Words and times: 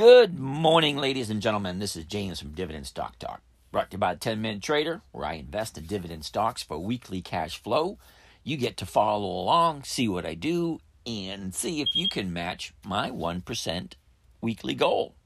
Good 0.00 0.38
morning, 0.38 0.96
ladies 0.96 1.28
and 1.28 1.42
gentlemen. 1.42 1.78
This 1.78 1.94
is 1.94 2.06
James 2.06 2.40
from 2.40 2.52
Dividend 2.52 2.86
Stock 2.86 3.18
Talk, 3.18 3.42
brought 3.70 3.90
to 3.90 3.96
you 3.96 3.98
by 3.98 4.14
10 4.14 4.40
Minute 4.40 4.62
Trader, 4.62 5.02
where 5.12 5.26
I 5.26 5.34
invest 5.34 5.76
in 5.76 5.84
dividend 5.84 6.24
stocks 6.24 6.62
for 6.62 6.78
weekly 6.78 7.20
cash 7.20 7.62
flow. 7.62 7.98
You 8.42 8.56
get 8.56 8.78
to 8.78 8.86
follow 8.86 9.26
along, 9.26 9.82
see 9.82 10.08
what 10.08 10.24
I 10.24 10.32
do, 10.32 10.80
and 11.04 11.54
see 11.54 11.82
if 11.82 11.88
you 11.92 12.08
can 12.08 12.32
match 12.32 12.72
my 12.82 13.10
1% 13.10 13.92
weekly 14.40 14.74
goal. 14.74 15.16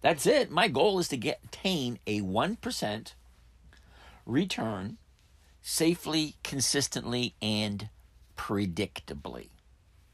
That's 0.00 0.24
it. 0.24 0.50
My 0.50 0.68
goal 0.68 0.98
is 0.98 1.08
to 1.08 1.18
get 1.18 1.40
attain 1.44 1.98
a 2.06 2.22
1% 2.22 3.14
return 4.24 4.96
safely, 5.60 6.36
consistently, 6.42 7.34
and 7.42 7.90
predictably. 8.38 9.50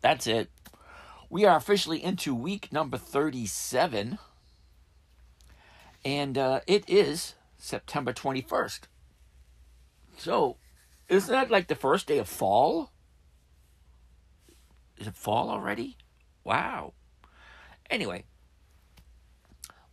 That's 0.00 0.26
it. 0.26 0.50
We 1.30 1.44
are 1.44 1.56
officially 1.56 2.02
into 2.02 2.34
week 2.34 2.72
number 2.72 2.98
37, 2.98 4.18
and 6.04 6.36
uh, 6.36 6.60
it 6.66 6.82
is 6.88 7.34
September 7.56 8.12
21st. 8.12 8.80
So, 10.18 10.56
isn't 11.08 11.30
that 11.30 11.48
like 11.48 11.68
the 11.68 11.76
first 11.76 12.08
day 12.08 12.18
of 12.18 12.28
fall? 12.28 12.90
Is 14.98 15.06
it 15.06 15.14
fall 15.14 15.50
already? 15.50 15.96
Wow. 16.42 16.94
Anyway, 17.88 18.24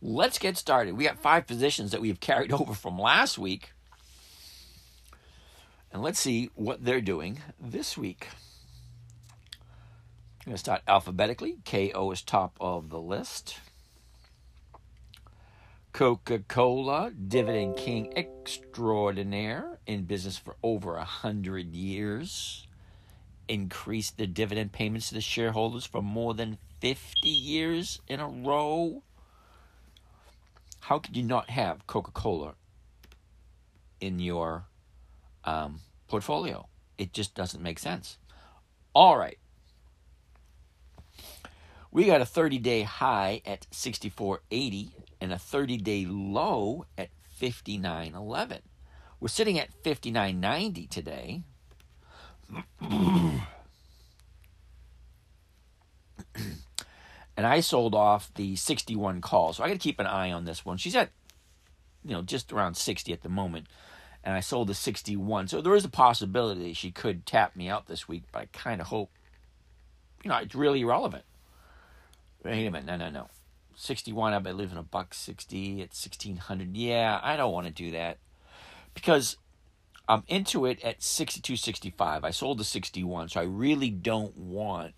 let's 0.02 0.40
get 0.40 0.56
started. 0.56 0.96
We 0.96 1.04
got 1.04 1.20
five 1.20 1.46
positions 1.46 1.92
that 1.92 2.00
we've 2.00 2.18
carried 2.18 2.52
over 2.60 2.74
from 2.74 2.98
last 2.98 3.38
week. 3.38 3.70
And 5.92 6.02
let's 6.02 6.18
see 6.18 6.50
what 6.56 6.84
they're 6.84 7.00
doing 7.00 7.38
this 7.60 7.96
week. 7.96 8.26
I'm 10.48 10.52
going 10.52 10.56
to 10.56 10.60
start 10.60 10.82
alphabetically. 10.88 11.58
KO 11.66 12.10
is 12.10 12.22
top 12.22 12.56
of 12.58 12.88
the 12.88 12.98
list. 12.98 13.60
Coca 15.92 16.38
Cola, 16.38 17.10
Dividend 17.10 17.76
King 17.76 18.10
Extraordinaire, 18.16 19.78
in 19.86 20.04
business 20.04 20.38
for 20.38 20.56
over 20.62 20.96
a 20.96 21.04
hundred 21.04 21.74
years. 21.74 22.66
Increased 23.46 24.16
the 24.16 24.26
dividend 24.26 24.72
payments 24.72 25.10
to 25.10 25.16
the 25.16 25.20
shareholders 25.20 25.84
for 25.84 26.00
more 26.00 26.32
than 26.32 26.56
50 26.80 27.28
years 27.28 28.00
in 28.08 28.18
a 28.18 28.26
row. 28.26 29.02
How 30.80 30.98
could 30.98 31.14
you 31.14 31.24
not 31.24 31.50
have 31.50 31.86
Coca 31.86 32.10
Cola 32.10 32.54
in 34.00 34.18
your 34.18 34.64
um, 35.44 35.80
portfolio. 36.06 36.68
It 36.96 37.12
just 37.12 37.34
doesn't 37.34 37.62
make 37.62 37.78
sense. 37.78 38.16
All 38.94 39.18
right. 39.18 39.36
We 41.98 42.06
got 42.06 42.20
a 42.20 42.24
30 42.24 42.58
day 42.58 42.82
high 42.82 43.42
at 43.44 43.68
64.80 43.72 44.90
and 45.20 45.32
a 45.32 45.36
30 45.36 45.78
day 45.78 46.06
low 46.08 46.86
at 46.96 47.08
59.11. 47.40 48.60
We're 49.18 49.26
sitting 49.26 49.58
at 49.58 49.70
59.90 49.82 50.88
today. 50.88 51.42
and 52.80 53.40
I 57.36 57.58
sold 57.58 57.96
off 57.96 58.32
the 58.32 58.54
61 58.54 59.20
call. 59.20 59.52
So 59.52 59.64
I 59.64 59.66
got 59.66 59.72
to 59.72 59.80
keep 59.80 59.98
an 59.98 60.06
eye 60.06 60.30
on 60.30 60.44
this 60.44 60.64
one. 60.64 60.76
She's 60.76 60.94
at, 60.94 61.10
you 62.04 62.12
know, 62.12 62.22
just 62.22 62.52
around 62.52 62.76
60 62.76 63.12
at 63.12 63.22
the 63.22 63.28
moment 63.28 63.66
and 64.22 64.36
I 64.36 64.40
sold 64.40 64.68
the 64.68 64.74
61. 64.74 65.48
So 65.48 65.60
there 65.60 65.74
is 65.74 65.84
a 65.84 65.88
possibility 65.88 66.74
she 66.74 66.92
could 66.92 67.26
tap 67.26 67.56
me 67.56 67.68
out 67.68 67.88
this 67.88 68.06
week, 68.06 68.22
but 68.30 68.42
I 68.42 68.46
kind 68.52 68.80
of 68.80 68.86
hope, 68.86 69.10
you 70.22 70.28
know, 70.28 70.36
it's 70.36 70.54
really 70.54 70.82
irrelevant. 70.82 71.24
Wait 72.44 72.66
a 72.66 72.70
minute, 72.70 72.86
no, 72.86 72.96
no, 72.96 73.10
no. 73.10 73.28
61, 73.76 74.32
I 74.32 74.38
believe 74.38 74.72
in 74.72 74.78
a 74.78 74.82
buck 74.82 75.14
60 75.14 75.74
at 75.74 75.90
1600. 75.90 76.76
Yeah, 76.76 77.20
I 77.22 77.36
don't 77.36 77.52
want 77.52 77.66
to 77.66 77.72
do 77.72 77.92
that 77.92 78.18
because 78.94 79.36
I'm 80.08 80.24
into 80.26 80.66
it 80.66 80.82
at 80.82 81.00
62.65. 81.00 82.24
I 82.24 82.30
sold 82.30 82.58
the 82.58 82.64
61, 82.64 83.28
so 83.28 83.40
I 83.40 83.44
really 83.44 83.90
don't 83.90 84.36
want 84.36 84.94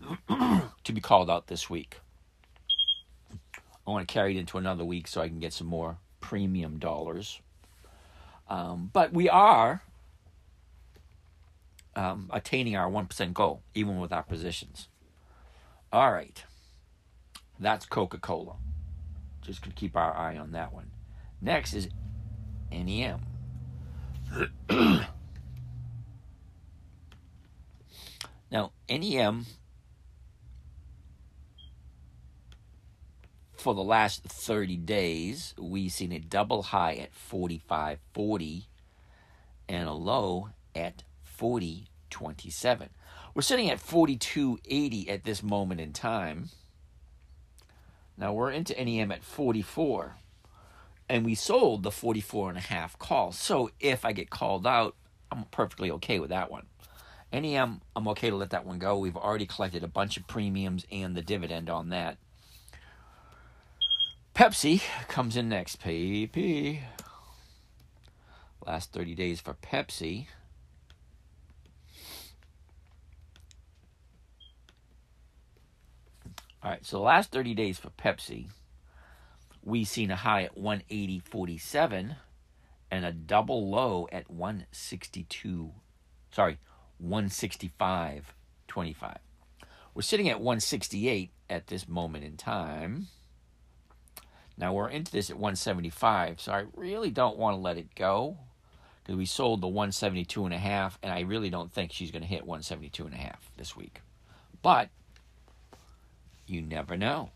to 0.28 0.92
be 0.92 1.00
called 1.00 1.30
out 1.30 1.46
this 1.46 1.70
week. 1.70 1.98
I 3.86 3.90
want 3.90 4.06
to 4.06 4.12
carry 4.12 4.36
it 4.36 4.40
into 4.40 4.58
another 4.58 4.84
week 4.84 5.08
so 5.08 5.20
I 5.20 5.28
can 5.28 5.38
get 5.38 5.52
some 5.52 5.66
more 5.66 5.98
premium 6.20 6.78
dollars. 6.78 7.40
Um, 8.48 8.90
but 8.92 9.12
we 9.12 9.28
are 9.28 9.82
um, 11.96 12.28
attaining 12.32 12.76
our 12.76 12.90
1% 12.90 13.32
goal, 13.32 13.62
even 13.74 13.98
with 13.98 14.12
our 14.12 14.22
positions. 14.22 14.88
All 15.92 16.12
right. 16.12 16.44
That's 17.60 17.86
Coca 17.86 18.18
Cola. 18.18 18.56
Just 19.42 19.62
to 19.64 19.70
keep 19.70 19.96
our 19.96 20.16
eye 20.16 20.36
on 20.36 20.52
that 20.52 20.72
one. 20.72 20.90
Next 21.40 21.74
is 21.74 21.88
NEM. 22.72 23.20
now, 28.50 28.72
NEM 28.88 29.46
for 33.60 33.74
the 33.74 33.82
last 33.82 34.24
30 34.24 34.76
days, 34.78 35.54
we've 35.58 35.92
seen 35.92 36.12
a 36.12 36.18
double 36.18 36.62
high 36.62 36.94
at 36.94 37.10
45.40 37.14 38.64
and 39.68 39.86
a 39.86 39.92
low 39.92 40.48
at 40.74 41.02
40.27. 41.38 42.88
We're 43.34 43.42
sitting 43.42 43.70
at 43.70 43.78
42.80 43.78 45.10
at 45.10 45.24
this 45.24 45.42
moment 45.42 45.80
in 45.80 45.92
time. 45.92 46.48
Now 48.20 48.34
we're 48.34 48.50
into 48.50 48.74
NEM 48.74 49.10
at 49.10 49.24
44 49.24 50.16
and 51.08 51.24
we 51.24 51.34
sold 51.34 51.82
the 51.82 51.90
44 51.90 52.50
and 52.50 52.58
a 52.58 52.60
half 52.60 52.98
call. 52.98 53.32
So 53.32 53.70
if 53.80 54.04
I 54.04 54.12
get 54.12 54.28
called 54.28 54.66
out, 54.66 54.94
I'm 55.32 55.44
perfectly 55.44 55.90
okay 55.92 56.20
with 56.20 56.28
that 56.28 56.50
one. 56.50 56.66
NEM, 57.32 57.80
I'm 57.96 58.08
okay 58.08 58.28
to 58.28 58.36
let 58.36 58.50
that 58.50 58.66
one 58.66 58.78
go. 58.78 58.98
We've 58.98 59.16
already 59.16 59.46
collected 59.46 59.82
a 59.82 59.88
bunch 59.88 60.18
of 60.18 60.26
premiums 60.26 60.86
and 60.92 61.16
the 61.16 61.22
dividend 61.22 61.70
on 61.70 61.88
that. 61.88 62.18
Pepsi 64.34 64.82
comes 65.08 65.34
in 65.34 65.48
next. 65.48 65.80
PP. 65.80 66.80
Last 68.66 68.92
30 68.92 69.14
days 69.14 69.40
for 69.40 69.54
Pepsi. 69.54 70.26
All 76.62 76.70
right, 76.70 76.84
so 76.84 76.98
the 76.98 77.02
last 77.02 77.32
30 77.32 77.54
days 77.54 77.78
for 77.78 77.88
Pepsi, 77.88 78.50
we've 79.62 79.88
seen 79.88 80.10
a 80.10 80.16
high 80.16 80.42
at 80.42 80.58
180.47 80.58 82.16
and 82.90 83.04
a 83.04 83.12
double 83.12 83.70
low 83.70 84.06
at 84.12 84.30
162. 84.30 85.72
Sorry, 86.30 86.58
165.25. 87.02 89.16
We're 89.94 90.02
sitting 90.02 90.28
at 90.28 90.40
168 90.40 91.30
at 91.48 91.68
this 91.68 91.88
moment 91.88 92.24
in 92.24 92.36
time. 92.36 93.06
Now 94.58 94.74
we're 94.74 94.90
into 94.90 95.10
this 95.10 95.30
at 95.30 95.36
175, 95.36 96.42
so 96.42 96.52
I 96.52 96.66
really 96.76 97.10
don't 97.10 97.38
want 97.38 97.56
to 97.56 97.60
let 97.60 97.78
it 97.78 97.94
go 97.94 98.36
because 99.02 99.16
we 99.16 99.24
sold 99.24 99.62
the 99.62 99.66
172 99.66 100.44
and 100.44 100.52
a 100.52 100.58
half, 100.58 100.98
and 101.02 101.10
I 101.10 101.20
really 101.20 101.48
don't 101.48 101.72
think 101.72 101.90
she's 101.90 102.10
going 102.10 102.20
to 102.20 102.28
hit 102.28 102.44
172 102.44 103.06
and 103.06 103.14
a 103.14 103.18
half 103.18 103.50
this 103.56 103.74
week. 103.74 104.02
But 104.60 104.90
you 106.50 106.60
never 106.60 106.96
know. 106.96 107.30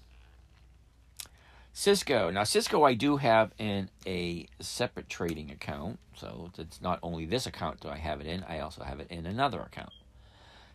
Cisco. 1.72 2.30
Now 2.30 2.44
Cisco, 2.44 2.84
I 2.84 2.94
do 2.94 3.16
have 3.16 3.52
in 3.58 3.90
a 4.06 4.46
separate 4.60 5.08
trading 5.08 5.50
account, 5.50 5.98
so 6.14 6.50
it's 6.56 6.80
not 6.80 7.00
only 7.02 7.26
this 7.26 7.46
account 7.46 7.80
do 7.80 7.88
I 7.88 7.96
have 7.96 8.20
it 8.20 8.26
in, 8.26 8.44
I 8.44 8.60
also 8.60 8.84
have 8.84 9.00
it 9.00 9.08
in 9.10 9.26
another 9.26 9.60
account. 9.60 9.92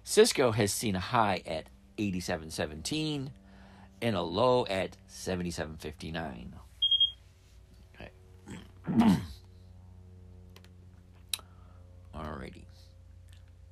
Cisco 0.03 0.51
has 0.51 0.73
seen 0.73 0.95
a 0.95 0.99
high 0.99 1.41
at 1.45 1.67
87.17 1.97 3.29
and 4.01 4.15
a 4.15 4.21
low 4.21 4.65
at 4.65 4.97
77.59. 5.09 6.51
Okay. 7.95 8.09
Alrighty. 12.15 12.63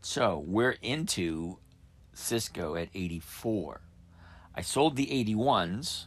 So 0.01 0.44
we're 0.45 0.77
into 0.81 1.57
Cisco 2.13 2.75
at 2.75 2.89
84. 2.94 3.81
I 4.57 4.62
sold 4.62 4.95
the 4.95 5.06
81s, 5.06 6.06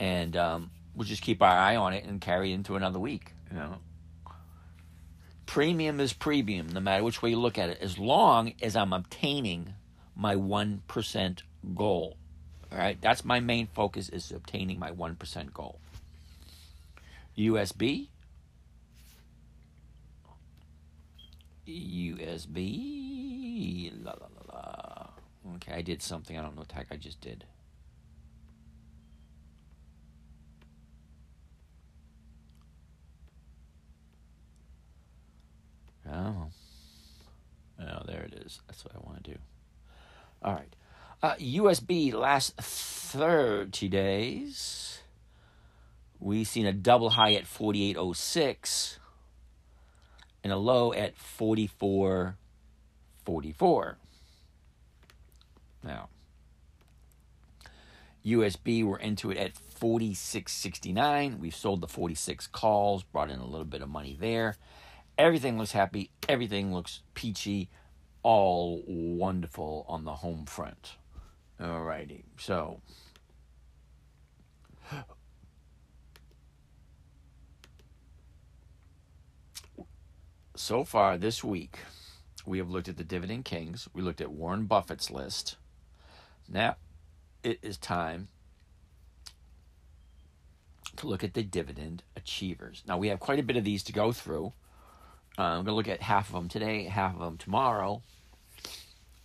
and 0.00 0.36
um, 0.36 0.70
we'll 0.96 1.06
just 1.06 1.22
keep 1.22 1.40
our 1.40 1.56
eye 1.56 1.76
on 1.76 1.94
it 1.94 2.04
and 2.04 2.20
carry 2.20 2.50
it 2.50 2.56
into 2.56 2.74
another 2.74 2.98
week. 2.98 3.32
You 3.52 3.56
know, 3.58 3.76
premium 5.46 6.00
is 6.00 6.12
premium, 6.12 6.66
no 6.66 6.80
matter 6.80 7.04
which 7.04 7.22
way 7.22 7.30
you 7.30 7.38
look 7.38 7.56
at 7.56 7.70
it, 7.70 7.78
as 7.80 7.98
long 7.98 8.52
as 8.60 8.74
I'm 8.74 8.92
obtaining 8.92 9.74
my 10.16 10.34
one 10.34 10.82
percent 10.88 11.44
goal. 11.76 12.16
All 12.72 12.78
right, 12.78 13.00
that's 13.00 13.24
my 13.24 13.38
main 13.38 13.68
focus 13.68 14.08
is 14.08 14.32
obtaining 14.32 14.80
my 14.80 14.90
1% 14.90 15.52
goal. 15.52 15.78
USB. 17.38 18.08
USB. 21.68 22.84
La 24.04 24.12
la 24.12 24.26
la. 24.34 24.35
Okay, 25.54 25.72
I 25.72 25.82
did 25.82 26.02
something. 26.02 26.36
I 26.36 26.42
don't 26.42 26.54
know 26.54 26.60
what 26.60 26.68
tag 26.68 26.86
I 26.90 26.96
just 26.96 27.20
did. 27.20 27.44
Oh. 36.10 36.48
Oh, 37.80 38.02
there 38.06 38.22
it 38.22 38.34
is. 38.44 38.60
That's 38.66 38.84
what 38.84 38.94
I 38.94 38.98
want 38.98 39.24
to 39.24 39.32
do. 39.32 39.38
All 40.42 40.54
right. 40.54 40.74
Uh, 41.22 41.36
USB 41.36 42.12
last 42.12 42.56
30 42.56 43.88
days. 43.88 44.98
We've 46.18 46.48
seen 46.48 46.66
a 46.66 46.72
double 46.72 47.10
high 47.10 47.34
at 47.34 47.46
4806 47.46 48.98
and 50.42 50.52
a 50.52 50.56
low 50.56 50.92
at 50.92 51.16
4444. 51.16 53.98
Now, 55.86 56.08
USB, 58.24 58.84
we're 58.84 58.98
into 58.98 59.30
it 59.30 59.38
at 59.38 59.52
46.69. 59.54 61.38
We've 61.38 61.54
sold 61.54 61.80
the 61.80 61.86
46 61.86 62.48
calls, 62.48 63.04
brought 63.04 63.30
in 63.30 63.38
a 63.38 63.46
little 63.46 63.64
bit 63.64 63.82
of 63.82 63.88
money 63.88 64.16
there. 64.18 64.56
Everything 65.16 65.56
looks 65.56 65.72
happy. 65.72 66.10
Everything 66.28 66.74
looks 66.74 67.02
peachy. 67.14 67.70
All 68.22 68.82
wonderful 68.86 69.86
on 69.88 70.04
the 70.04 70.14
home 70.14 70.44
front. 70.44 70.96
Alrighty, 71.60 72.24
so 72.36 72.80
so 80.56 80.84
far 80.84 81.16
this 81.16 81.44
week, 81.44 81.78
we 82.44 82.58
have 82.58 82.68
looked 82.68 82.88
at 82.88 82.96
the 82.96 83.04
Dividend 83.04 83.44
Kings. 83.44 83.88
We 83.94 84.02
looked 84.02 84.20
at 84.20 84.32
Warren 84.32 84.66
Buffett's 84.66 85.10
list. 85.10 85.56
Now 86.48 86.76
it 87.42 87.58
is 87.62 87.76
time 87.76 88.28
to 90.96 91.06
look 91.06 91.22
at 91.22 91.34
the 91.34 91.42
dividend 91.42 92.02
achievers. 92.16 92.82
Now 92.86 92.98
we 92.98 93.08
have 93.08 93.20
quite 93.20 93.38
a 93.38 93.42
bit 93.42 93.56
of 93.56 93.64
these 93.64 93.82
to 93.84 93.92
go 93.92 94.12
through. 94.12 94.52
Uh, 95.38 95.42
I'm 95.42 95.56
going 95.56 95.66
to 95.66 95.72
look 95.72 95.88
at 95.88 96.00
half 96.02 96.28
of 96.28 96.34
them 96.34 96.48
today, 96.48 96.84
half 96.84 97.14
of 97.14 97.20
them 97.20 97.36
tomorrow, 97.36 98.02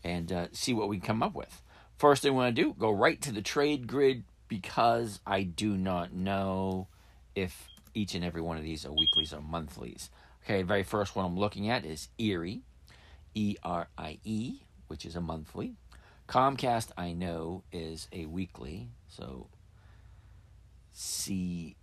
and 0.03 0.31
uh, 0.31 0.47
see 0.51 0.73
what 0.73 0.89
we 0.89 0.97
can 0.97 1.07
come 1.07 1.23
up 1.23 1.33
with. 1.33 1.61
First 1.97 2.23
thing 2.23 2.33
we 2.33 2.37
want 2.37 2.55
to 2.55 2.61
do, 2.61 2.75
go 2.77 2.91
right 2.91 3.21
to 3.21 3.31
the 3.31 3.41
trade 3.41 3.87
grid 3.87 4.23
because 4.49 5.21
I 5.25 5.43
do 5.43 5.77
not 5.77 6.11
know 6.11 6.87
if 7.35 7.69
each 7.93 8.15
and 8.15 8.25
every 8.25 8.41
one 8.41 8.57
of 8.57 8.63
these 8.63 8.85
are 8.85 8.91
weeklies 8.91 9.33
or 9.33 9.41
monthlies. 9.41 10.09
Okay, 10.43 10.63
very 10.63 10.83
first 10.83 11.15
one 11.15 11.25
I'm 11.25 11.37
looking 11.37 11.69
at 11.69 11.85
is 11.85 12.09
Erie, 12.17 12.63
E 13.33 13.55
R 13.63 13.87
I 13.97 14.19
E, 14.25 14.61
which 14.87 15.05
is 15.05 15.15
a 15.15 15.21
monthly. 15.21 15.75
Comcast, 16.31 16.91
I 16.97 17.11
know, 17.11 17.63
is 17.73 18.07
a 18.13 18.25
weekly. 18.25 18.87
So 19.09 19.49
C 20.93 21.75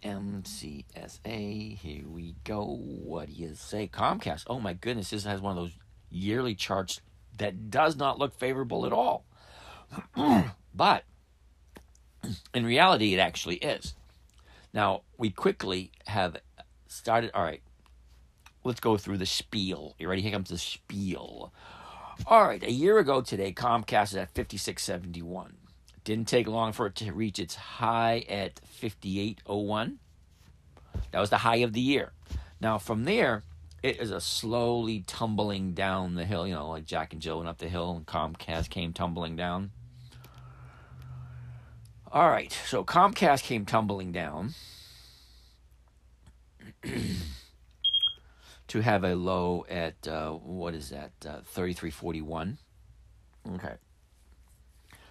M 0.00 0.44
C 0.44 0.84
S 0.94 1.18
A. 1.24 1.70
Here 1.74 2.04
we 2.06 2.36
go. 2.44 2.64
What 2.64 3.26
do 3.26 3.32
you 3.32 3.56
say? 3.56 3.90
Comcast. 3.92 4.44
Oh 4.46 4.60
my 4.60 4.74
goodness, 4.74 5.10
this 5.10 5.24
has 5.24 5.40
one 5.40 5.58
of 5.58 5.64
those 5.64 5.76
yearly 6.08 6.54
charts 6.54 7.00
that 7.36 7.68
does 7.68 7.96
not 7.96 8.16
look 8.16 8.32
favorable 8.32 8.86
at 8.86 8.92
all. 8.92 9.24
but 10.74 11.02
in 12.54 12.64
reality, 12.64 13.12
it 13.12 13.18
actually 13.18 13.56
is. 13.56 13.94
Now, 14.72 15.02
we 15.18 15.30
quickly 15.30 15.90
have 16.06 16.36
started. 16.86 17.32
All 17.34 17.42
right, 17.42 17.62
let's 18.62 18.78
go 18.78 18.96
through 18.96 19.18
the 19.18 19.26
spiel. 19.26 19.96
You 19.98 20.08
ready? 20.08 20.22
Here 20.22 20.30
comes 20.30 20.50
the 20.50 20.58
spiel. 20.58 21.52
All 22.24 22.44
right, 22.44 22.62
a 22.62 22.72
year 22.72 22.98
ago 22.98 23.20
today, 23.20 23.52
Comcast 23.52 24.10
is 24.10 24.16
at 24.16 24.34
5671. 24.34 25.56
Didn't 26.02 26.28
take 26.28 26.48
long 26.48 26.72
for 26.72 26.86
it 26.86 26.94
to 26.96 27.12
reach 27.12 27.38
its 27.38 27.54
high 27.54 28.24
at 28.28 28.60
5801. 28.64 29.98
That 31.10 31.20
was 31.20 31.30
the 31.30 31.38
high 31.38 31.56
of 31.56 31.72
the 31.72 31.80
year. 31.80 32.12
Now, 32.60 32.78
from 32.78 33.04
there, 33.04 33.42
it 33.82 34.00
is 34.00 34.10
a 34.10 34.20
slowly 34.20 35.04
tumbling 35.06 35.72
down 35.72 36.14
the 36.14 36.24
hill, 36.24 36.46
you 36.46 36.54
know, 36.54 36.70
like 36.70 36.86
Jack 36.86 37.12
and 37.12 37.20
Jill 37.20 37.38
went 37.38 37.48
up 37.48 37.58
the 37.58 37.68
hill 37.68 37.96
and 37.96 38.06
Comcast 38.06 38.70
came 38.70 38.92
tumbling 38.92 39.36
down. 39.36 39.70
All 42.10 42.28
right, 42.28 42.56
so 42.66 42.82
Comcast 42.82 43.42
came 43.42 43.66
tumbling 43.66 44.10
down. 44.10 44.54
to 48.68 48.80
have 48.80 49.04
a 49.04 49.14
low 49.14 49.64
at 49.68 50.08
uh, 50.08 50.30
what 50.30 50.74
is 50.74 50.90
that 50.90 51.12
uh, 51.24 51.40
3341 51.44 52.58
okay. 53.54 53.74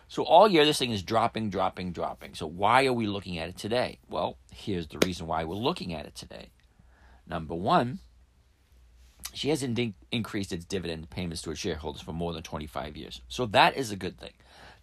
So 0.07 0.23
all 0.23 0.47
year 0.47 0.65
this 0.65 0.77
thing 0.77 0.91
is 0.91 1.03
dropping 1.03 1.49
dropping 1.49 1.91
dropping. 1.91 2.35
So 2.35 2.45
why 2.45 2.85
are 2.85 2.93
we 2.93 3.07
looking 3.07 3.37
at 3.39 3.49
it 3.49 3.57
today? 3.57 3.99
Well 4.09 4.37
here's 4.51 4.87
the 4.87 4.99
reason 5.05 5.27
why 5.27 5.43
we're 5.43 5.55
looking 5.55 5.93
at 5.93 6.05
it 6.05 6.15
today. 6.15 6.49
Number 7.27 7.55
one 7.55 7.99
she 9.33 9.49
hasn't 9.49 9.77
in- 9.77 9.95
increased 10.11 10.53
its 10.53 10.63
dividend 10.63 11.09
payments 11.09 11.41
to 11.41 11.51
its 11.51 11.59
shareholders 11.59 12.01
for 12.01 12.13
more 12.13 12.31
than 12.31 12.43
25 12.43 12.95
years. 12.95 13.21
So 13.27 13.45
that 13.47 13.75
is 13.75 13.91
a 13.91 13.97
good 13.97 14.17
thing 14.17 14.31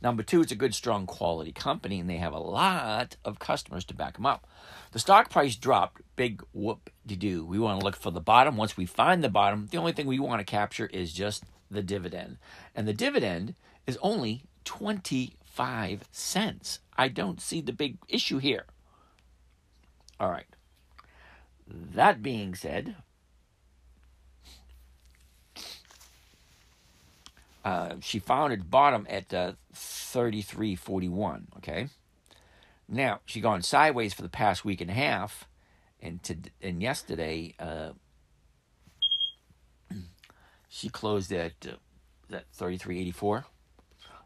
Number 0.03 0.25
two, 0.25 0.41
it's 0.41 0.51
a 0.51 0.57
good, 0.57 0.75
strong 0.75 1.07
quality 1.07 1.53
company, 1.53 2.01
and 2.01 2.11
they 2.11 2.17
have 2.17 2.33
a 2.33 2.39
lot 2.39 3.17
of 3.25 3.39
customers 3.39 3.85
to 3.85 3.95
back 3.95 4.15
them 4.15 4.27
up. 4.27 4.49
The 4.91 4.99
stock 4.99 5.31
price 5.31 5.55
dropped. 5.55 6.03
Big 6.17 6.43
whoop 6.53 6.91
de 7.07 7.15
do. 7.15 7.47
We 7.47 7.61
want 7.61 7.79
to 7.79 7.85
look 7.85 7.95
for 7.95 8.11
the 8.11 8.21
bottom. 8.21 8.57
Once 8.57 8.77
we 8.77 8.85
find 8.85 9.23
the 9.23 9.29
bottom, 9.29 9.69
the 9.71 9.79
only 9.79 9.93
thing 9.93 10.09
we 10.09 10.19
want 10.19 10.41
to 10.41 10.45
capture 10.45 10.87
is 10.87 11.13
just 11.13 11.45
the 11.71 11.83
dividend. 11.83 12.39
And 12.75 12.89
the 12.89 12.93
dividend 12.93 13.55
is 13.87 13.97
only 14.03 14.43
25 14.65 16.05
cents. 16.11 16.81
I 16.99 17.07
don't 17.07 17.41
see 17.41 17.61
the 17.61 17.73
big 17.73 17.99
issue 18.09 18.39
here. 18.39 18.67
All 20.19 20.31
right. 20.31 20.47
That 21.67 22.23
being 22.23 22.57
said, 22.57 22.97
Uh, 27.65 27.95
she 28.01 28.19
found 28.19 28.53
it 28.53 28.71
bottom 28.71 29.07
at 29.09 29.33
uh, 29.33 29.53
33.41. 29.75 31.45
Okay. 31.59 31.89
Now 32.89 33.21
she 33.25 33.41
gone 33.41 33.63
sideways 33.63 34.13
for 34.13 34.23
the 34.23 34.29
past 34.29 34.65
week 34.65 34.81
and 34.81 34.91
a 34.91 34.95
half, 34.95 35.49
and 36.01 36.23
to 36.25 36.37
and 36.61 36.83
yesterday 36.83 37.55
uh, 37.59 37.93
she 40.69 40.89
closed 40.89 41.33
at 41.33 41.53
uh, 41.67 41.77
that 42.29 42.45
33.84. 42.59 43.45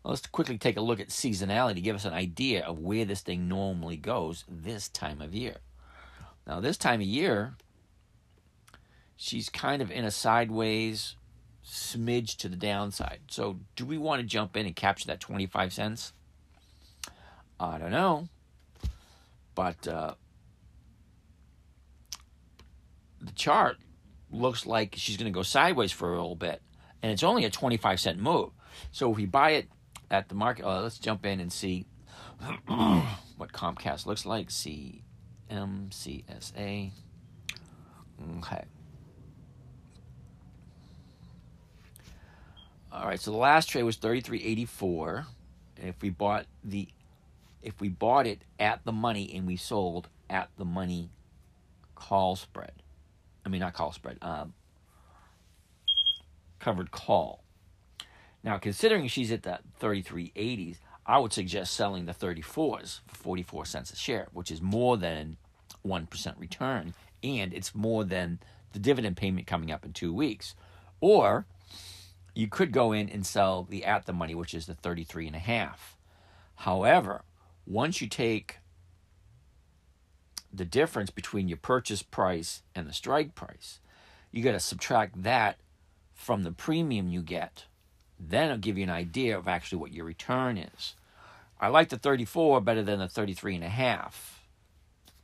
let's 0.05 0.27
quickly 0.27 0.59
take 0.59 0.77
a 0.77 0.81
look 0.81 1.01
at 1.01 1.09
seasonality, 1.09 1.75
to 1.75 1.81
give 1.81 1.97
us 1.97 2.05
an 2.05 2.15
idea 2.15 2.65
of 2.65 2.79
where 2.79 3.05
this 3.05 3.21
thing 3.21 3.49
normally 3.49 3.97
goes 3.97 4.45
this 4.49 4.89
time 4.89 5.21
of 5.21 5.35
year. 5.35 5.57
Now, 6.47 6.61
this 6.61 6.77
time 6.77 7.01
of 7.01 7.07
year, 7.07 7.55
she's 9.17 9.49
kind 9.49 9.83
of 9.83 9.91
in 9.91 10.05
a 10.05 10.11
sideways 10.11 11.17
smidge 11.67 12.37
to 12.37 12.49
the 12.49 12.57
downside. 12.57 13.21
So, 13.29 13.59
do 13.75 13.85
we 13.85 13.99
want 13.99 14.21
to 14.21 14.27
jump 14.27 14.57
in 14.57 14.67
and 14.67 14.77
capture 14.77 15.07
that 15.09 15.21
25 15.21 15.73
cents? 15.73 16.13
I 17.59 17.79
don't 17.79 17.91
know. 17.91 18.29
But 19.55 19.89
uh, 19.89 20.15
the 23.21 23.33
chart 23.33 23.79
looks 24.31 24.67
like 24.67 24.95
she's 24.97 25.17
going 25.17 25.33
to 25.33 25.35
go 25.35 25.43
sideways 25.43 25.93
for 25.93 26.13
a 26.13 26.17
little 26.17 26.37
bit. 26.37 26.63
And 27.03 27.13
it's 27.13 27.23
only 27.23 27.45
a 27.45 27.51
25 27.51 28.01
cent 28.01 28.19
move. 28.19 28.51
So, 28.93 29.11
if 29.11 29.17
we 29.17 29.27
buy 29.27 29.51
it 29.53 29.69
at 30.11 30.29
the 30.29 30.35
market, 30.35 30.65
uh, 30.65 30.83
let's 30.83 30.99
jump 30.99 31.27
in 31.27 31.41
and 31.41 31.53
see 31.53 31.87
what 32.67 33.53
Comcast 33.53 34.07
looks 34.07 34.25
like. 34.25 34.49
CMCSA. 34.49 35.11
Okay. 38.39 38.65
All 42.97 43.07
right, 43.07 43.21
so 43.21 43.31
the 43.31 43.37
last 43.37 43.69
trade 43.69 43.83
was 43.83 43.99
33.84. 43.99 45.27
And 45.79 45.89
if 45.89 46.01
we 46.01 46.09
bought 46.09 46.47
the 46.65 46.89
if 47.63 47.79
we 47.81 47.89
bought 47.89 48.27
it 48.27 48.43
at 48.59 48.85
the 48.85 48.93
money 48.93 49.31
and 49.35 49.47
we 49.47 49.57
sold 49.57 50.09
at 50.31 50.49
the 50.57 50.65
money 50.65 51.11
call 51.95 52.37
spread. 52.37 52.73
I 53.45 53.51
mean 53.51 53.61
not 53.61 53.75
call 53.75 53.93
spread, 53.93 54.19
um, 54.23 54.55
covered 56.59 56.91
call. 56.91 57.43
Now 58.43 58.57
considering 58.57 59.09
she's 59.09 59.31
at 59.31 59.43
that 59.43 59.63
33.80s, 59.81 60.79
I 61.05 61.19
would 61.19 61.35
suggest 61.35 61.75
selling 61.75 62.07
the 62.07 62.15
34s 62.15 63.01
for 63.07 63.15
44 63.15 63.67
cents 63.67 63.93
a 63.93 63.97
share, 63.97 64.29
which 64.33 64.51
is 64.51 64.63
more 64.63 64.97
than 64.97 65.37
1% 65.85 66.41
return 66.41 66.95
and 67.23 67.53
it's 67.53 67.75
more 67.75 68.05
than 68.05 68.39
the 68.73 68.79
dividend 68.79 69.19
payment 69.19 69.47
coming 69.47 69.71
up 69.71 69.85
in 69.85 69.93
2 69.93 70.15
weeks. 70.15 70.55
Or 71.01 71.45
you 72.37 72.47
could 72.47 72.71
go 72.71 72.93
in 72.93 73.09
and 73.09 73.25
sell 73.25 73.63
the 73.65 73.83
at 73.83 74.05
the 74.05 74.13
money, 74.13 74.35
which 74.35 74.53
is 74.53 74.67
the 74.67 74.75
33 74.75 75.29
and 75.29 75.37
a 75.37 75.39
half. 75.39 75.97
However, 76.57 77.23
once 77.67 78.03
you 78.03 78.09
take 78.09 78.59
the 80.53 80.67
difference 80.67 81.09
between 81.09 81.49
your 81.49 81.57
purchase 81.57 82.03
price 82.03 82.63
and 82.75 82.87
the 82.87 82.93
strike 82.93 83.35
price, 83.35 83.81
you 84.31 84.43
got 84.45 84.53
to 84.53 84.61
subtract 84.61 85.23
that 85.23 85.57
from 86.13 86.43
the 86.43 86.53
premium 86.53 87.09
you 87.09 87.23
get. 87.23 87.65
Then 88.21 88.51
it'll 88.51 88.59
give 88.59 88.77
you 88.77 88.85
an 88.85 88.91
idea 88.91 89.39
of 89.39 89.49
actually 89.49 89.79
what 89.79 89.95
your 89.95 90.05
return 90.05 90.59
is. 90.59 90.95
I 91.59 91.69
like 91.69 91.89
the 91.89 91.97
34 91.97 92.61
better 92.61 92.83
than 92.83 92.99
the 92.99 93.09
33 93.09 93.55
and 93.55 93.65
a 93.65 93.71
half. 93.71 94.47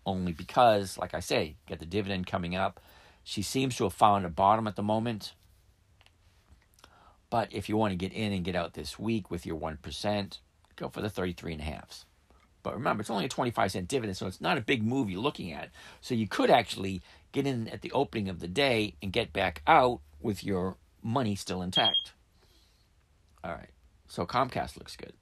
Only 0.07 0.33
because, 0.33 0.97
like 0.97 1.13
I 1.13 1.21
say, 1.21 1.57
get 1.67 1.79
the 1.79 1.85
dividend 1.85 2.27
coming 2.27 2.57
up. 2.57 2.81
She 3.23 3.43
seems 3.43 3.77
to 3.77 3.85
have 3.85 3.93
found 3.93 4.25
a 4.25 4.31
bottom 4.31 4.67
at 4.67 4.77
the 4.77 4.83
moment 4.83 5.35
But 7.33 7.49
if 7.51 7.67
you 7.67 7.79
want 7.79 7.93
to 7.93 7.97
get 7.97 8.13
in 8.13 8.35
and 8.35 8.45
get 8.45 8.55
out 8.55 8.75
this 8.75 8.99
week 8.99 9.31
with 9.31 9.47
your 9.47 9.59
1%, 9.59 10.39
go 10.77 10.91
for 10.91 11.01
the 11.01 11.09
33 11.09 11.55
and 11.55 11.63
a 11.63 11.65
halves. 11.65 12.05
But 12.63 12.75
remember, 12.75 13.01
it's 13.01 13.09
only 13.09 13.25
a 13.25 13.31
25 13.31 13.73
cent 13.73 13.89
dividend, 13.89 14.19
so 14.19 14.27
it's 14.27 14.43
not 14.43 14.59
a 14.59 14.61
big 14.61 14.83
move 14.83 15.09
you're 15.09 15.19
looking 15.19 15.51
at. 15.51 15.71
So 16.03 16.15
you 16.15 16.29
could 16.29 16.51
actually 16.51 17.01
get 17.33 17.47
in 17.47 17.69
at 17.69 17.81
the 17.81 17.91
opening 17.93 18.29
of 18.29 18.41
the 18.41 18.49
day 18.49 18.97
and 19.01 19.15
get 19.15 19.33
back 19.33 19.63
out 19.67 20.01
with 20.21 20.45
your 20.45 20.77
money 21.03 21.35
still 21.35 21.63
intact. 21.63 22.13
All 23.43 23.53
right. 23.53 23.71
So 24.09 24.27
Comcast 24.27 24.77
looks 24.77 24.95
good. 24.95 25.15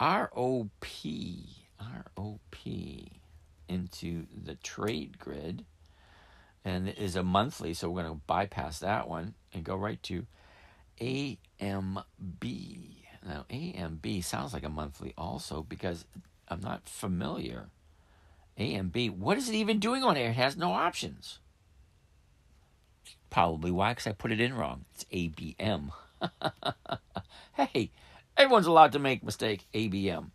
ROP, 0.00 0.70
ROP 2.16 3.08
into 3.68 4.24
the 4.42 4.54
trade 4.54 5.18
grid 5.18 5.66
and 6.64 6.88
is 6.88 7.14
a 7.14 7.22
monthly, 7.22 7.74
so 7.74 7.90
we're 7.90 8.04
going 8.04 8.14
to 8.14 8.22
bypass 8.26 8.78
that 8.78 9.06
one 9.06 9.34
and 9.52 9.64
go 9.64 9.76
right 9.76 10.02
to 10.04 10.26
AMB. 11.00 12.04
Now, 13.26 13.44
AMB 13.50 14.24
sounds 14.24 14.52
like 14.52 14.64
a 14.64 14.68
monthly 14.68 15.14
also 15.16 15.62
because 15.62 16.04
I'm 16.48 16.60
not 16.60 16.88
familiar. 16.88 17.68
AMB, 18.58 19.16
what 19.16 19.38
is 19.38 19.48
it 19.48 19.54
even 19.54 19.78
doing 19.78 20.02
on 20.02 20.16
here? 20.16 20.30
It 20.30 20.34
has 20.34 20.56
no 20.56 20.72
options. 20.72 21.38
Probably 23.30 23.70
why, 23.70 23.92
because 23.92 24.06
I 24.06 24.12
put 24.12 24.32
it 24.32 24.40
in 24.40 24.54
wrong. 24.54 24.84
It's 24.94 25.04
ABM. 25.04 25.90
hey, 27.54 27.90
everyone's 28.36 28.66
allowed 28.66 28.92
to 28.92 28.98
make 28.98 29.22
mistake. 29.22 29.66
ABM. 29.72 30.30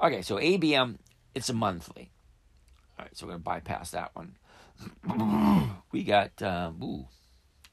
Okay, 0.00 0.22
so 0.22 0.36
ABM, 0.36 0.96
it's 1.34 1.48
a 1.48 1.54
monthly. 1.54 2.10
All 2.98 3.04
right, 3.04 3.16
so 3.16 3.26
we're 3.26 3.32
going 3.32 3.40
to 3.40 3.44
bypass 3.44 3.90
that 3.90 4.12
one. 4.14 4.36
we 5.92 6.04
got 6.04 6.40
uh, 6.42 6.70
ooh, 6.82 7.06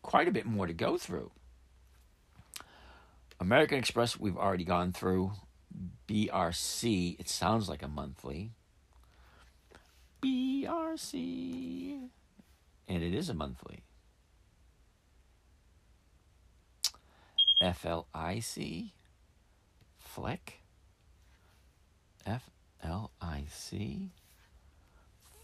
quite 0.02 0.28
a 0.28 0.32
bit 0.32 0.46
more 0.46 0.68
to 0.68 0.74
go 0.74 0.98
through. 0.98 1.32
American 3.44 3.78
Express, 3.78 4.18
we've 4.18 4.38
already 4.38 4.64
gone 4.64 4.94
through. 4.94 5.34
BRC, 6.08 7.20
it 7.20 7.28
sounds 7.28 7.68
like 7.68 7.84
a 7.84 7.90
monthly. 7.90 8.52
BRC. 10.24 12.08
And 12.88 13.04
it 13.04 13.14
is 13.14 13.28
a 13.28 13.34
monthly. 13.34 13.84
FLIC. 17.62 18.92
Fleck. 19.98 20.62
FLIC. 22.26 24.10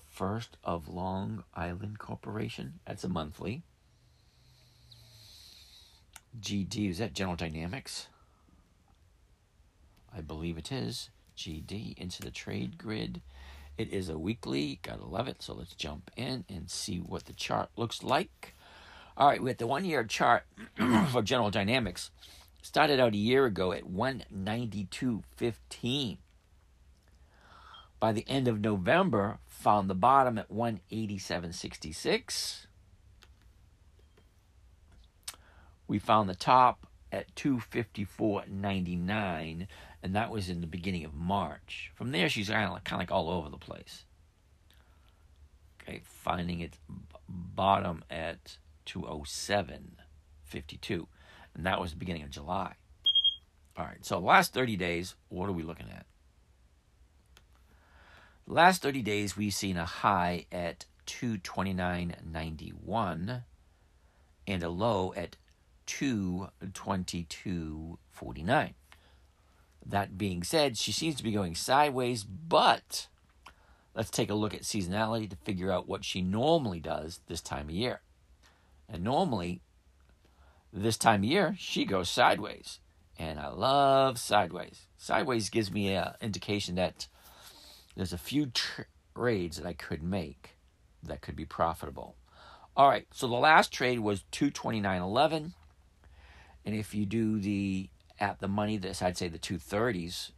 First 0.07 0.55
of 0.63 0.87
Long 0.87 1.43
Island 1.53 1.99
Corporation. 1.99 2.79
That's 2.87 3.03
a 3.03 3.09
monthly. 3.09 3.63
GD, 6.37 6.89
is 6.89 6.99
that 6.99 7.13
General 7.13 7.35
Dynamics? 7.35 8.07
I 10.15 10.21
believe 10.21 10.57
it 10.57 10.71
is. 10.71 11.09
GD 11.37 11.97
into 11.97 12.21
the 12.21 12.31
trade 12.31 12.77
grid. 12.77 13.21
It 13.77 13.91
is 13.93 14.09
a 14.09 14.17
weekly. 14.17 14.79
Gotta 14.81 15.05
love 15.05 15.27
it. 15.27 15.41
So 15.41 15.53
let's 15.53 15.73
jump 15.73 16.11
in 16.17 16.43
and 16.49 16.69
see 16.69 16.97
what 16.97 17.25
the 17.25 17.33
chart 17.33 17.69
looks 17.77 18.03
like. 18.03 18.53
All 19.15 19.27
right, 19.27 19.41
we 19.41 19.49
got 19.49 19.57
the 19.57 19.67
one 19.67 19.85
year 19.85 20.03
chart 20.03 20.43
for 21.11 21.21
General 21.21 21.51
Dynamics. 21.51 22.11
Started 22.61 22.99
out 22.99 23.13
a 23.13 23.17
year 23.17 23.45
ago 23.45 23.71
at 23.71 23.85
192.15. 23.85 26.17
By 27.99 28.11
the 28.13 28.25
end 28.27 28.47
of 28.47 28.61
November, 28.61 29.39
found 29.47 29.89
the 29.89 29.95
bottom 29.95 30.37
at 30.37 30.51
187.66. 30.51 32.67
We 35.89 35.99
found 35.99 36.29
the 36.29 36.35
top 36.35 36.87
at 37.11 37.35
254.99 37.35 39.67
and 40.03 40.15
that 40.15 40.29
was 40.29 40.47
in 40.47 40.61
the 40.61 40.67
beginning 40.67 41.03
of 41.03 41.15
March. 41.15 41.91
From 41.95 42.11
there, 42.11 42.29
she's 42.29 42.49
kind 42.49 42.65
of 42.65 42.71
like, 42.71 42.83
kind 42.85 43.01
of 43.01 43.09
like 43.09 43.11
all 43.11 43.29
over 43.29 43.49
the 43.49 43.57
place. 43.57 44.05
Okay, 45.81 46.01
finding 46.03 46.59
its 46.61 46.77
bottom 47.27 48.05
at 48.09 48.57
207.52, 48.85 51.07
and 51.55 51.65
that 51.65 51.81
was 51.81 51.91
the 51.91 51.97
beginning 51.97 52.23
of 52.23 52.29
July. 52.29 52.75
All 53.75 53.83
right, 53.85 54.05
so 54.05 54.19
last 54.19 54.53
30 54.53 54.77
days, 54.77 55.15
what 55.29 55.49
are 55.49 55.53
we 55.53 55.63
looking 55.63 55.89
at? 55.89 56.05
last 58.45 58.83
30 58.83 59.01
days, 59.01 59.35
we've 59.37 59.53
seen 59.53 59.77
a 59.77 59.85
high 59.85 60.45
at 60.51 60.85
229.91 61.07 63.43
and 64.47 64.63
a 64.63 64.69
low 64.69 65.13
at 65.15 65.37
222.49. 65.89 68.73
That 69.85 70.17
being 70.17 70.43
said, 70.43 70.77
she 70.77 70.91
seems 70.91 71.15
to 71.15 71.23
be 71.23 71.31
going 71.31 71.55
sideways, 71.55 72.23
but 72.23 73.07
let's 73.95 74.11
take 74.11 74.29
a 74.29 74.35
look 74.35 74.53
at 74.53 74.61
seasonality 74.61 75.27
to 75.29 75.35
figure 75.37 75.71
out 75.71 75.87
what 75.87 76.05
she 76.05 76.21
normally 76.21 76.79
does 76.79 77.21
this 77.27 77.41
time 77.41 77.69
of 77.69 77.75
year. 77.75 78.01
And 78.87 79.03
normally, 79.03 79.61
this 80.71 80.97
time 80.97 81.21
of 81.21 81.29
year, 81.29 81.55
she 81.57 81.85
goes 81.85 82.09
sideways. 82.09 82.79
And 83.17 83.39
I 83.39 83.47
love 83.49 84.19
sideways. 84.19 84.85
Sideways 84.97 85.49
gives 85.49 85.71
me 85.71 85.93
an 85.93 86.13
indication 86.21 86.75
that 86.75 87.07
there's 87.95 88.13
a 88.13 88.17
few 88.17 88.51
trades 89.15 89.57
that 89.57 89.65
I 89.65 89.73
could 89.73 90.03
make 90.03 90.51
that 91.03 91.21
could 91.21 91.35
be 91.35 91.45
profitable. 91.45 92.15
All 92.77 92.87
right, 92.87 93.07
so 93.11 93.27
the 93.27 93.33
last 93.33 93.73
trade 93.73 93.99
was 93.99 94.23
229.11. 94.31 95.53
And 96.65 96.75
if 96.75 96.93
you 96.93 97.05
do 97.05 97.39
the 97.39 97.89
at 98.19 98.39
the 98.39 98.47
money, 98.47 98.77
this 98.77 99.01
I'd 99.01 99.17
say 99.17 99.27
the 99.27 99.39
230s, 99.39 100.31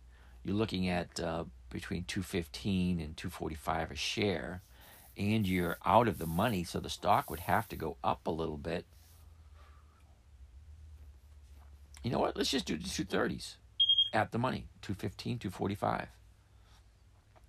you're 0.43 0.55
looking 0.55 0.87
at 0.87 1.19
uh, 1.19 1.45
between 1.69 2.03
215 2.03 2.99
and 2.99 3.17
245 3.17 3.91
a 3.91 3.95
share, 3.95 4.61
and 5.17 5.47
you're 5.47 5.77
out 5.85 6.07
of 6.07 6.17
the 6.17 6.27
money, 6.27 6.63
so 6.63 6.79
the 6.79 6.89
stock 6.89 7.29
would 7.29 7.41
have 7.41 7.67
to 7.69 7.75
go 7.75 7.97
up 8.03 8.27
a 8.27 8.31
little 8.31 8.57
bit. 8.57 8.85
You 12.03 12.11
know 12.11 12.19
what? 12.19 12.35
Let's 12.35 12.49
just 12.49 12.65
do 12.65 12.77
the 12.77 12.83
230s 12.83 13.55
at 14.13 14.31
the 14.31 14.39
money, 14.39 14.67
215, 14.81 15.39
245. 15.39 16.07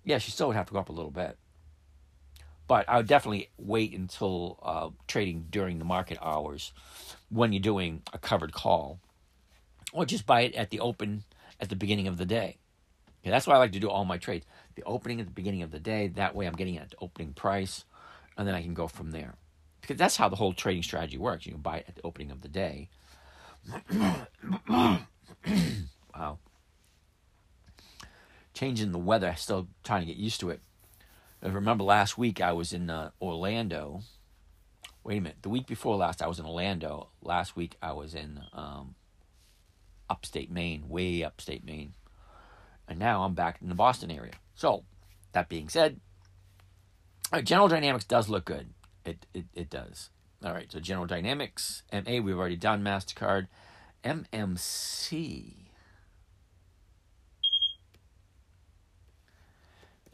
Yeah, 0.05 0.17
she 0.17 0.31
still 0.31 0.47
would 0.47 0.55
have 0.55 0.67
to 0.67 0.73
go 0.73 0.79
up 0.79 0.89
a 0.89 0.93
little 0.93 1.11
bit. 1.11 1.37
But 2.67 2.87
I 2.87 2.97
would 2.97 3.07
definitely 3.07 3.49
wait 3.57 3.93
until 3.93 4.59
uh, 4.63 4.89
trading 5.07 5.47
during 5.49 5.79
the 5.79 5.85
market 5.85 6.17
hours 6.21 6.71
when 7.29 7.51
you're 7.51 7.61
doing 7.61 8.03
a 8.13 8.17
covered 8.17 8.53
call 8.53 8.99
or 9.91 10.05
just 10.05 10.25
buy 10.25 10.41
it 10.41 10.55
at 10.55 10.69
the 10.71 10.79
open 10.79 11.23
at 11.59 11.69
the 11.69 11.75
beginning 11.75 12.07
of 12.07 12.17
the 12.17 12.25
day. 12.25 12.57
Yeah, 13.23 13.31
that's 13.31 13.47
why 13.47 13.55
I 13.55 13.57
like 13.57 13.71
to 13.71 13.79
do 13.79 13.89
all 13.89 14.03
my 14.03 14.17
trades. 14.17 14.45
The 14.75 14.83
opening 14.83 15.21
at 15.21 15.27
the 15.27 15.31
beginning 15.31 15.61
of 15.61 15.71
the 15.71 15.79
day. 15.79 16.07
That 16.09 16.35
way, 16.35 16.45
I'm 16.45 16.55
getting 16.55 16.77
at 16.77 16.91
the 16.91 16.97
opening 16.99 17.33
price, 17.33 17.85
and 18.37 18.45
then 18.45 18.53
I 18.55 18.61
can 18.61 18.73
go 18.73 18.87
from 18.87 19.11
there. 19.11 19.35
Because 19.79 19.97
that's 19.97 20.17
how 20.17 20.27
the 20.27 20.35
whole 20.35 20.53
trading 20.53 20.83
strategy 20.83 21.17
works. 21.17 21.45
You 21.45 21.53
can 21.53 21.61
buy 21.61 21.77
it 21.77 21.85
at 21.87 21.95
the 21.95 22.01
opening 22.03 22.31
of 22.31 22.41
the 22.41 22.49
day. 22.49 22.89
wow. 26.15 26.39
Changing 28.53 28.91
the 28.91 28.99
weather, 28.99 29.33
still 29.37 29.67
trying 29.83 30.01
to 30.01 30.07
get 30.07 30.17
used 30.17 30.39
to 30.41 30.49
it. 30.49 30.61
Remember 31.51 31.83
last 31.83 32.17
week 32.17 32.39
I 32.39 32.53
was 32.53 32.71
in 32.71 32.89
uh, 32.89 33.11
Orlando. 33.21 34.01
Wait 35.03 35.17
a 35.17 35.21
minute. 35.21 35.37
The 35.41 35.49
week 35.49 35.67
before 35.67 35.97
last, 35.97 36.21
I 36.21 36.27
was 36.27 36.39
in 36.39 36.45
Orlando. 36.45 37.09
Last 37.21 37.57
week 37.57 37.75
I 37.81 37.91
was 37.91 38.15
in 38.15 38.39
um, 38.53 38.95
upstate 40.09 40.49
Maine, 40.49 40.87
way 40.87 41.23
upstate 41.23 41.65
Maine. 41.65 41.93
And 42.87 42.97
now 42.97 43.23
I'm 43.23 43.33
back 43.33 43.61
in 43.61 43.67
the 43.67 43.75
Boston 43.75 44.09
area. 44.09 44.33
So, 44.55 44.85
that 45.33 45.49
being 45.49 45.67
said, 45.67 45.99
General 47.43 47.67
Dynamics 47.67 48.05
does 48.05 48.29
look 48.29 48.45
good. 48.45 48.69
It, 49.03 49.25
it, 49.33 49.45
it 49.53 49.69
does. 49.69 50.11
All 50.45 50.53
right, 50.53 50.71
so 50.71 50.79
General 50.79 51.07
Dynamics, 51.07 51.83
MA, 51.91 52.19
we've 52.21 52.37
already 52.37 52.55
done 52.55 52.83
MasterCard. 52.83 53.47
MMC. 54.05 55.55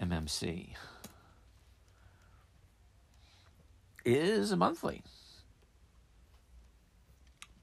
MMC 0.02 0.76
is 4.06 4.52
a 4.52 4.58
monthly. 4.58 5.04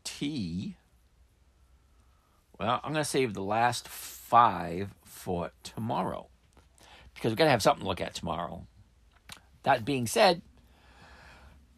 T 0.05 0.77
well, 2.59 2.81
I'm 2.83 2.93
going 2.93 3.05
to 3.05 3.09
save 3.09 3.35
the 3.35 3.43
last 3.43 3.87
five 3.87 4.95
for 5.05 5.53
tomorrow 5.63 6.29
because 7.15 7.31
we've 7.31 7.37
got 7.37 7.45
to 7.45 7.51
have 7.51 7.63
something 7.63 7.83
to 7.83 7.89
look 7.89 8.01
at 8.01 8.15
tomorrow. 8.15 8.67
That 9.65 9.85
being 9.85 10.07
said, 10.07 10.41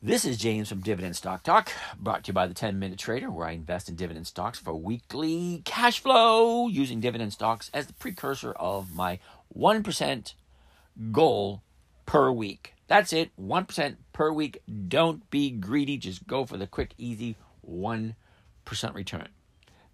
this 0.00 0.24
is 0.24 0.36
James 0.36 0.68
from 0.68 0.80
Dividend 0.80 1.16
Stock 1.16 1.42
Talk, 1.42 1.72
brought 1.98 2.24
to 2.24 2.28
you 2.28 2.34
by 2.34 2.46
the 2.46 2.54
10 2.54 2.78
Minute 2.78 2.98
Trader, 2.98 3.28
where 3.28 3.48
I 3.48 3.52
invest 3.52 3.88
in 3.88 3.96
dividend 3.96 4.28
stocks 4.28 4.58
for 4.60 4.72
weekly 4.72 5.62
cash 5.64 5.98
flow 5.98 6.68
using 6.68 7.00
dividend 7.00 7.32
stocks 7.32 7.70
as 7.74 7.88
the 7.88 7.94
precursor 7.94 8.52
of 8.52 8.94
my 8.94 9.18
1% 9.56 10.34
goal 11.10 11.62
per 12.06 12.30
week. 12.30 12.74
That's 12.86 13.12
it, 13.12 13.30
1% 13.36 13.96
per 14.18 14.32
week. 14.32 14.60
Don't 14.88 15.30
be 15.30 15.48
greedy, 15.48 15.96
just 15.96 16.26
go 16.26 16.44
for 16.44 16.56
the 16.56 16.66
quick, 16.66 16.92
easy 16.98 17.37
1%. 17.64 18.14
return. 18.92 19.28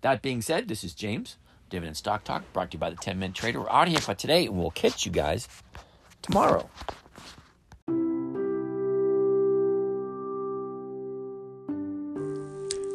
That 0.00 0.22
being 0.22 0.40
said, 0.40 0.66
this 0.66 0.82
is 0.82 0.94
James, 0.94 1.36
Dividend 1.68 1.98
Stock 1.98 2.24
Talk, 2.24 2.42
brought 2.54 2.70
to 2.70 2.76
you 2.76 2.78
by 2.78 2.88
the 2.88 2.96
10 2.96 3.18
Minute 3.18 3.36
Trader. 3.36 3.60
We're 3.60 3.68
out 3.68 3.86
here 3.86 4.00
for 4.00 4.14
today, 4.14 4.46
and 4.46 4.56
we'll 4.56 4.70
catch 4.70 5.04
you 5.04 5.12
guys 5.12 5.46
tomorrow. 6.22 6.70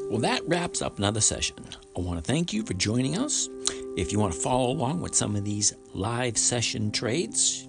Well, 0.09 0.21
that 0.21 0.41
wraps 0.47 0.81
up 0.81 0.97
another 0.97 1.21
session. 1.21 1.57
I 1.95 1.99
want 1.99 2.17
to 2.17 2.25
thank 2.25 2.53
you 2.53 2.63
for 2.63 2.73
joining 2.73 3.19
us. 3.19 3.47
If 3.95 4.11
you 4.11 4.17
want 4.17 4.33
to 4.33 4.39
follow 4.39 4.71
along 4.71 5.01
with 5.01 5.13
some 5.13 5.35
of 5.35 5.45
these 5.45 5.75
live 5.93 6.39
session 6.39 6.89
trades, 6.89 7.68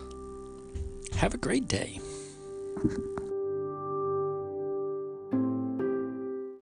have 1.21 1.35
a 1.35 1.37
great 1.37 1.67
day. 1.67 1.99